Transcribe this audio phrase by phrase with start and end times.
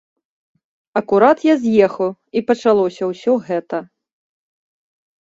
[1.01, 2.11] Акурат я з'ехаў,
[2.41, 3.77] і пачалося ўсё гэта.